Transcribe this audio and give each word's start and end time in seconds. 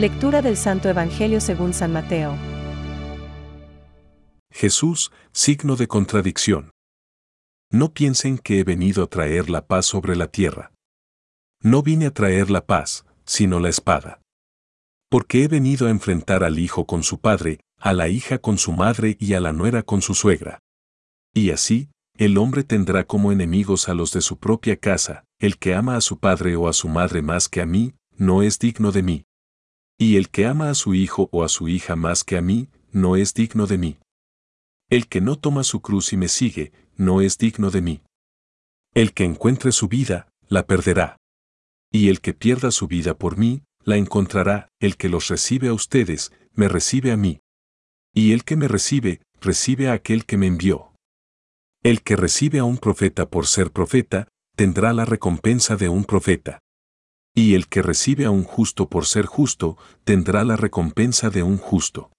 Lectura 0.00 0.40
del 0.40 0.56
Santo 0.56 0.88
Evangelio 0.88 1.42
según 1.42 1.74
San 1.74 1.92
Mateo. 1.92 2.34
Jesús, 4.50 5.12
signo 5.30 5.76
de 5.76 5.88
contradicción. 5.88 6.70
No 7.70 7.92
piensen 7.92 8.38
que 8.38 8.60
he 8.60 8.64
venido 8.64 9.04
a 9.04 9.08
traer 9.08 9.50
la 9.50 9.66
paz 9.66 9.84
sobre 9.84 10.16
la 10.16 10.28
tierra. 10.28 10.72
No 11.62 11.82
vine 11.82 12.06
a 12.06 12.14
traer 12.14 12.50
la 12.50 12.64
paz, 12.64 13.04
sino 13.26 13.60
la 13.60 13.68
espada. 13.68 14.22
Porque 15.10 15.44
he 15.44 15.48
venido 15.48 15.86
a 15.86 15.90
enfrentar 15.90 16.44
al 16.44 16.58
hijo 16.58 16.86
con 16.86 17.02
su 17.02 17.20
padre, 17.20 17.60
a 17.76 17.92
la 17.92 18.08
hija 18.08 18.38
con 18.38 18.56
su 18.56 18.72
madre 18.72 19.18
y 19.20 19.34
a 19.34 19.40
la 19.40 19.52
nuera 19.52 19.82
con 19.82 20.00
su 20.00 20.14
suegra. 20.14 20.60
Y 21.34 21.50
así, 21.50 21.90
el 22.16 22.38
hombre 22.38 22.64
tendrá 22.64 23.04
como 23.04 23.32
enemigos 23.32 23.90
a 23.90 23.92
los 23.92 24.14
de 24.14 24.22
su 24.22 24.38
propia 24.38 24.78
casa, 24.78 25.24
el 25.38 25.58
que 25.58 25.74
ama 25.74 25.96
a 25.96 26.00
su 26.00 26.18
padre 26.18 26.56
o 26.56 26.68
a 26.68 26.72
su 26.72 26.88
madre 26.88 27.20
más 27.20 27.50
que 27.50 27.60
a 27.60 27.66
mí, 27.66 27.92
no 28.16 28.42
es 28.42 28.58
digno 28.58 28.92
de 28.92 29.02
mí. 29.02 29.24
Y 30.02 30.16
el 30.16 30.30
que 30.30 30.46
ama 30.46 30.70
a 30.70 30.74
su 30.74 30.94
hijo 30.94 31.28
o 31.30 31.44
a 31.44 31.50
su 31.50 31.68
hija 31.68 31.94
más 31.94 32.24
que 32.24 32.38
a 32.38 32.40
mí, 32.40 32.70
no 32.90 33.16
es 33.16 33.34
digno 33.34 33.66
de 33.66 33.76
mí. 33.76 33.98
El 34.88 35.08
que 35.08 35.20
no 35.20 35.36
toma 35.36 35.62
su 35.62 35.82
cruz 35.82 36.14
y 36.14 36.16
me 36.16 36.28
sigue, 36.28 36.72
no 36.96 37.20
es 37.20 37.36
digno 37.36 37.70
de 37.70 37.82
mí. 37.82 38.02
El 38.94 39.12
que 39.12 39.24
encuentre 39.24 39.72
su 39.72 39.88
vida, 39.88 40.32
la 40.48 40.66
perderá. 40.66 41.18
Y 41.92 42.08
el 42.08 42.22
que 42.22 42.32
pierda 42.32 42.70
su 42.70 42.88
vida 42.88 43.12
por 43.12 43.36
mí, 43.36 43.62
la 43.84 43.98
encontrará, 43.98 44.70
el 44.80 44.96
que 44.96 45.10
los 45.10 45.28
recibe 45.28 45.68
a 45.68 45.74
ustedes, 45.74 46.32
me 46.54 46.66
recibe 46.68 47.12
a 47.12 47.18
mí. 47.18 47.40
Y 48.14 48.32
el 48.32 48.44
que 48.44 48.56
me 48.56 48.68
recibe, 48.68 49.20
recibe 49.38 49.90
a 49.90 49.92
aquel 49.92 50.24
que 50.24 50.38
me 50.38 50.46
envió. 50.46 50.94
El 51.82 52.00
que 52.00 52.16
recibe 52.16 52.58
a 52.58 52.64
un 52.64 52.78
profeta 52.78 53.28
por 53.28 53.46
ser 53.46 53.70
profeta, 53.70 54.28
tendrá 54.56 54.94
la 54.94 55.04
recompensa 55.04 55.76
de 55.76 55.90
un 55.90 56.04
profeta. 56.04 56.58
Y 57.34 57.54
el 57.54 57.68
que 57.68 57.82
recibe 57.82 58.24
a 58.24 58.30
un 58.30 58.44
justo 58.44 58.88
por 58.88 59.06
ser 59.06 59.26
justo, 59.26 59.76
tendrá 60.04 60.44
la 60.44 60.56
recompensa 60.56 61.30
de 61.30 61.42
un 61.42 61.58
justo. 61.58 62.10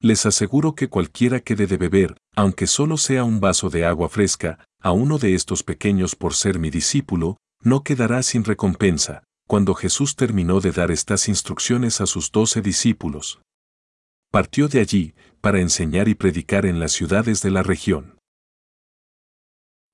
Les 0.00 0.26
aseguro 0.26 0.74
que 0.74 0.88
cualquiera 0.88 1.40
que 1.40 1.54
dé 1.54 1.66
de 1.66 1.76
beber, 1.76 2.16
aunque 2.34 2.66
solo 2.66 2.96
sea 2.96 3.24
un 3.24 3.40
vaso 3.40 3.70
de 3.70 3.84
agua 3.84 4.08
fresca, 4.08 4.64
a 4.80 4.90
uno 4.92 5.18
de 5.18 5.34
estos 5.34 5.62
pequeños 5.62 6.16
por 6.16 6.34
ser 6.34 6.58
mi 6.58 6.70
discípulo, 6.70 7.36
no 7.60 7.84
quedará 7.84 8.22
sin 8.22 8.44
recompensa. 8.44 9.22
Cuando 9.46 9.74
Jesús 9.74 10.16
terminó 10.16 10.60
de 10.60 10.72
dar 10.72 10.90
estas 10.90 11.28
instrucciones 11.28 12.00
a 12.00 12.06
sus 12.06 12.32
doce 12.32 12.62
discípulos, 12.62 13.42
partió 14.30 14.66
de 14.66 14.80
allí 14.80 15.14
para 15.40 15.60
enseñar 15.60 16.08
y 16.08 16.14
predicar 16.14 16.64
en 16.64 16.80
las 16.80 16.92
ciudades 16.92 17.42
de 17.42 17.50
la 17.50 17.62
región. 17.62 18.18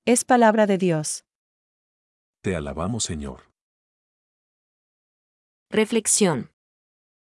Es 0.06 0.25
palabra 0.25 0.66
de 0.66 0.78
Dios. 0.78 1.25
Te 2.41 2.55
alabamos, 2.55 3.05
Señor. 3.05 3.47
Reflexión. 5.70 6.50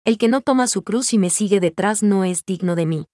El 0.06 0.20
que 0.20 0.28
no 0.28 0.42
toma 0.42 0.68
su 0.68 0.84
cruz 0.84 1.14
y 1.14 1.18
me 1.18 1.32
sigue 1.32 1.60
detrás 1.60 2.04
no 2.04 2.24
es 2.24 2.46
digno 2.46 2.76
de 2.76 2.86
mí. 2.86 3.06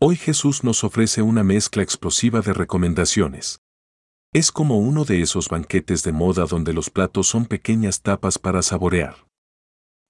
Hoy 0.00 0.16
Jesús 0.16 0.64
nos 0.64 0.82
ofrece 0.82 1.22
una 1.22 1.44
mezcla 1.44 1.84
explosiva 1.84 2.40
de 2.40 2.52
recomendaciones. 2.52 3.60
Es 4.32 4.50
como 4.50 4.78
uno 4.78 5.04
de 5.04 5.22
esos 5.22 5.48
banquetes 5.48 6.02
de 6.02 6.10
moda 6.10 6.46
donde 6.46 6.72
los 6.72 6.90
platos 6.90 7.28
son 7.28 7.46
pequeñas 7.46 8.02
tapas 8.02 8.40
para 8.40 8.62
saborear. 8.62 9.28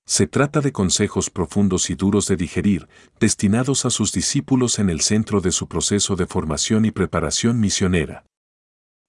Se 0.06 0.26
trata 0.26 0.62
de 0.62 0.72
consejos 0.72 1.28
profundos 1.28 1.90
y 1.90 1.94
duros 1.94 2.26
de 2.26 2.36
digerir, 2.36 2.88
destinados 3.20 3.84
a 3.84 3.90
sus 3.90 4.12
discípulos 4.12 4.78
en 4.78 4.88
el 4.88 5.02
centro 5.02 5.42
de 5.42 5.52
su 5.52 5.68
proceso 5.68 6.16
de 6.16 6.26
formación 6.26 6.86
y 6.86 6.90
preparación 6.90 7.60
misionera. 7.60 8.24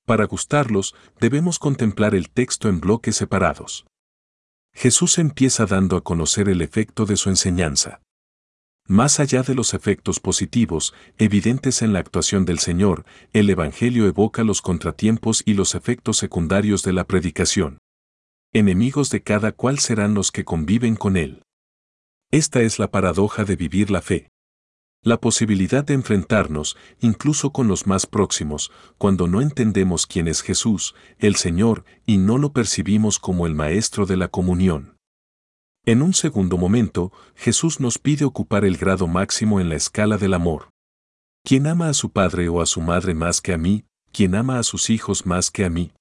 Para 0.06 0.26
gustarlos, 0.26 0.96
debemos 1.22 1.60
contemplar 1.60 2.14
el 2.14 2.30
texto 2.30 2.68
en 2.68 2.82
bloques 2.82 3.16
separados. 3.16 3.86
Jesús 4.74 5.18
empieza 5.18 5.66
dando 5.66 5.98
a 5.98 6.04
conocer 6.04 6.50
el 6.50 6.62
efecto 6.62 7.06
de 7.06 7.16
su 7.16 7.30
enseñanza. 7.30 8.02
Más 8.86 9.22
allá 9.22 9.44
de 9.44 9.56
los 9.56 9.74
efectos 9.74 10.20
positivos, 10.20 10.94
evidentes 11.18 11.82
en 11.82 11.94
la 11.94 12.00
actuación 12.00 12.44
del 12.44 12.60
Señor, 12.60 13.06
el 13.32 13.50
Evangelio 13.50 14.08
evoca 14.08 14.44
los 14.44 14.62
contratiempos 14.62 15.42
y 15.46 15.54
los 15.54 15.74
efectos 15.74 16.18
secundarios 16.18 16.84
de 16.84 16.92
la 16.92 17.06
predicación. 17.06 17.78
Enemigos 18.52 19.10
de 19.10 19.24
cada 19.24 19.54
cual 19.54 19.80
serán 19.80 20.14
los 20.14 20.32
que 20.32 20.44
conviven 20.44 20.96
con 20.96 21.16
Él. 21.16 21.44
Esta 22.30 22.62
es 22.62 22.78
la 22.78 22.92
paradoja 22.92 23.46
de 23.46 23.56
vivir 23.56 23.90
la 23.90 24.02
fe. 24.02 24.33
La 25.04 25.20
posibilidad 25.20 25.84
de 25.84 25.96
enfrentarnos, 25.96 26.78
incluso 27.02 27.52
con 27.52 27.68
los 27.68 27.88
más 27.88 28.06
próximos, 28.06 28.72
cuando 28.98 29.28
no 29.28 29.42
entendemos 29.42 30.08
quién 30.08 30.30
es 30.30 30.42
Jesús, 30.42 30.96
el 31.20 31.36
Señor, 31.36 31.84
y 32.06 32.18
no 32.18 32.38
lo 32.38 32.54
percibimos 32.54 33.20
como 33.20 33.46
el 33.46 33.54
Maestro 33.54 34.06
de 34.06 34.16
la 34.16 34.30
comunión. 34.30 34.96
En 35.86 36.02
un 36.02 36.14
segundo 36.14 36.58
momento, 36.58 37.12
Jesús 37.36 37.82
nos 37.82 37.98
pide 37.98 38.24
ocupar 38.24 38.64
el 38.64 38.78
grado 38.78 39.08
máximo 39.08 39.60
en 39.60 39.68
la 39.68 39.76
escala 39.76 40.18
del 40.18 40.34
amor. 40.34 40.70
Quien 41.44 41.68
ama 41.68 41.90
a 41.90 41.94
su 41.94 42.12
padre 42.12 42.48
o 42.48 42.62
a 42.62 42.66
su 42.66 42.80
madre 42.80 43.14
más 43.14 43.42
que 43.42 43.52
a 43.52 43.58
mí, 43.58 43.84
quien 44.14 44.36
ama 44.36 44.58
a 44.58 44.64
sus 44.64 44.90
hijos 44.90 45.26
más 45.26 45.52
que 45.52 45.66
a 45.66 45.70
mí. 45.70 45.92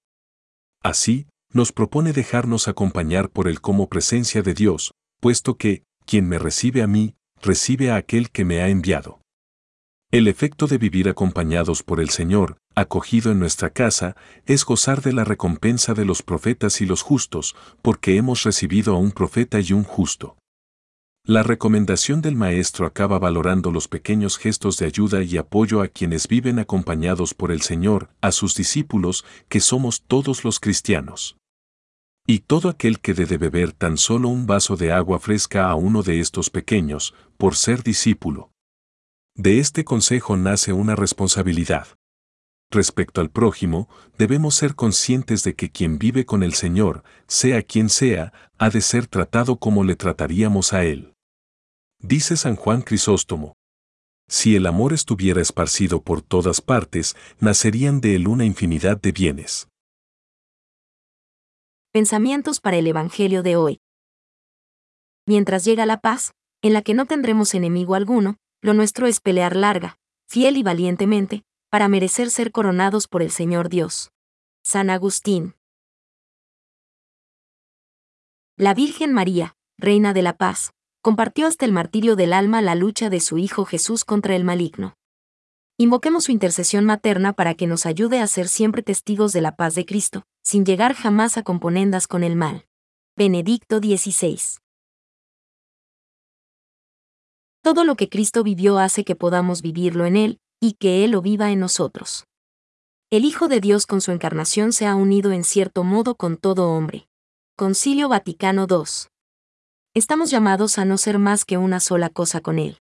Así, 0.80 1.26
nos 1.52 1.72
propone 1.72 2.12
dejarnos 2.12 2.68
acompañar 2.68 3.30
por 3.30 3.48
el 3.48 3.60
como 3.60 3.88
presencia 3.88 4.42
de 4.42 4.54
Dios, 4.54 4.92
puesto 5.18 5.56
que, 5.56 5.82
quien 6.06 6.28
me 6.28 6.38
recibe 6.38 6.82
a 6.82 6.86
mí, 6.86 7.16
recibe 7.42 7.90
a 7.90 7.96
aquel 7.96 8.30
que 8.30 8.44
me 8.44 8.62
ha 8.62 8.68
enviado. 8.68 9.20
El 10.12 10.28
efecto 10.28 10.66
de 10.66 10.78
vivir 10.78 11.08
acompañados 11.08 11.82
por 11.82 11.98
el 11.98 12.10
Señor, 12.10 12.58
acogido 12.74 13.32
en 13.32 13.38
nuestra 13.38 13.70
casa, 13.70 14.14
es 14.46 14.64
gozar 14.64 15.02
de 15.02 15.12
la 15.12 15.24
recompensa 15.24 15.94
de 15.94 16.04
los 16.04 16.22
profetas 16.22 16.80
y 16.80 16.86
los 16.86 17.02
justos, 17.02 17.56
porque 17.80 18.16
hemos 18.16 18.42
recibido 18.42 18.94
a 18.94 18.98
un 18.98 19.12
profeta 19.12 19.58
y 19.60 19.72
un 19.72 19.84
justo. 19.84 20.36
La 21.24 21.42
recomendación 21.42 22.20
del 22.20 22.34
Maestro 22.34 22.84
acaba 22.84 23.18
valorando 23.18 23.70
los 23.70 23.86
pequeños 23.88 24.38
gestos 24.38 24.76
de 24.76 24.86
ayuda 24.86 25.22
y 25.22 25.36
apoyo 25.36 25.80
a 25.80 25.88
quienes 25.88 26.26
viven 26.26 26.58
acompañados 26.58 27.32
por 27.32 27.52
el 27.52 27.62
Señor, 27.62 28.10
a 28.20 28.32
sus 28.32 28.56
discípulos, 28.56 29.24
que 29.48 29.60
somos 29.60 30.02
todos 30.02 30.44
los 30.44 30.58
cristianos. 30.58 31.36
Y 32.26 32.40
todo 32.40 32.68
aquel 32.68 33.00
que 33.00 33.14
dé 33.14 33.26
de 33.26 33.36
beber 33.36 33.72
tan 33.72 33.98
solo 33.98 34.28
un 34.28 34.46
vaso 34.46 34.76
de 34.76 34.92
agua 34.92 35.18
fresca 35.18 35.68
a 35.68 35.74
uno 35.74 36.02
de 36.02 36.20
estos 36.20 36.50
pequeños, 36.50 37.14
por 37.36 37.56
ser 37.56 37.82
discípulo. 37.82 38.52
De 39.34 39.58
este 39.58 39.84
consejo 39.84 40.36
nace 40.36 40.72
una 40.72 40.94
responsabilidad. 40.94 41.88
Respecto 42.70 43.20
al 43.20 43.30
prójimo, 43.30 43.88
debemos 44.18 44.54
ser 44.54 44.74
conscientes 44.74 45.42
de 45.42 45.54
que 45.54 45.70
quien 45.70 45.98
vive 45.98 46.24
con 46.24 46.42
el 46.42 46.54
Señor, 46.54 47.02
sea 47.26 47.62
quien 47.62 47.88
sea, 47.88 48.32
ha 48.56 48.70
de 48.70 48.80
ser 48.80 49.06
tratado 49.08 49.56
como 49.56 49.84
le 49.84 49.96
trataríamos 49.96 50.72
a 50.72 50.84
Él. 50.84 51.14
Dice 51.98 52.36
San 52.36 52.56
Juan 52.56 52.82
Crisóstomo. 52.82 53.54
Si 54.28 54.56
el 54.56 54.66
amor 54.66 54.92
estuviera 54.92 55.42
esparcido 55.42 56.02
por 56.02 56.22
todas 56.22 56.60
partes, 56.60 57.16
nacerían 57.38 58.00
de 58.00 58.14
él 58.14 58.28
una 58.28 58.44
infinidad 58.44 59.00
de 59.00 59.12
bienes. 59.12 59.68
Pensamientos 61.92 62.58
para 62.60 62.78
el 62.78 62.86
Evangelio 62.86 63.42
de 63.42 63.56
hoy. 63.56 63.82
Mientras 65.26 65.62
llega 65.66 65.84
la 65.84 66.00
paz, 66.00 66.32
en 66.62 66.72
la 66.72 66.80
que 66.80 66.94
no 66.94 67.04
tendremos 67.04 67.52
enemigo 67.52 67.94
alguno, 67.94 68.38
lo 68.62 68.72
nuestro 68.72 69.06
es 69.06 69.20
pelear 69.20 69.54
larga, 69.54 69.98
fiel 70.26 70.56
y 70.56 70.62
valientemente, 70.62 71.44
para 71.70 71.88
merecer 71.88 72.30
ser 72.30 72.50
coronados 72.50 73.08
por 73.08 73.20
el 73.20 73.30
Señor 73.30 73.68
Dios. 73.68 74.10
San 74.64 74.88
Agustín. 74.88 75.54
La 78.56 78.72
Virgen 78.72 79.12
María, 79.12 79.54
Reina 79.76 80.14
de 80.14 80.22
la 80.22 80.38
Paz, 80.38 80.72
compartió 81.02 81.46
hasta 81.46 81.66
el 81.66 81.72
martirio 81.72 82.16
del 82.16 82.32
alma 82.32 82.62
la 82.62 82.74
lucha 82.74 83.10
de 83.10 83.20
su 83.20 83.36
Hijo 83.36 83.66
Jesús 83.66 84.06
contra 84.06 84.34
el 84.34 84.44
maligno. 84.44 84.94
Invoquemos 85.78 86.24
su 86.24 86.32
intercesión 86.32 86.84
materna 86.84 87.32
para 87.32 87.54
que 87.54 87.66
nos 87.66 87.86
ayude 87.86 88.20
a 88.20 88.26
ser 88.26 88.48
siempre 88.48 88.82
testigos 88.82 89.32
de 89.32 89.40
la 89.40 89.56
paz 89.56 89.74
de 89.74 89.86
Cristo, 89.86 90.24
sin 90.42 90.64
llegar 90.64 90.94
jamás 90.94 91.38
a 91.38 91.42
componendas 91.42 92.06
con 92.06 92.24
el 92.24 92.36
mal. 92.36 92.66
Benedicto 93.16 93.78
XVI. 93.78 94.38
Todo 97.62 97.84
lo 97.84 97.96
que 97.96 98.08
Cristo 98.08 98.42
vivió 98.42 98.78
hace 98.78 99.04
que 99.04 99.14
podamos 99.14 99.62
vivirlo 99.62 100.04
en 100.04 100.16
Él, 100.16 100.40
y 100.60 100.74
que 100.74 101.04
Él 101.04 101.12
lo 101.12 101.22
viva 101.22 101.50
en 101.50 101.60
nosotros. 101.60 102.26
El 103.10 103.24
Hijo 103.24 103.48
de 103.48 103.60
Dios 103.60 103.86
con 103.86 104.00
su 104.00 104.10
encarnación 104.10 104.72
se 104.72 104.86
ha 104.86 104.94
unido 104.94 105.32
en 105.32 105.44
cierto 105.44 105.84
modo 105.84 106.16
con 106.16 106.36
todo 106.36 106.70
hombre. 106.70 107.08
Concilio 107.56 108.08
Vaticano 108.08 108.66
II. 108.68 109.08
Estamos 109.94 110.30
llamados 110.30 110.78
a 110.78 110.84
no 110.84 110.98
ser 110.98 111.18
más 111.18 111.44
que 111.44 111.58
una 111.58 111.80
sola 111.80 112.08
cosa 112.08 112.40
con 112.40 112.58
Él. 112.58 112.81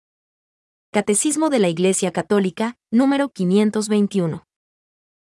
Catecismo 0.97 1.51
de 1.51 1.59
la 1.59 1.69
Iglesia 1.69 2.11
Católica, 2.11 2.79
número 2.91 3.29
521. 3.29 4.46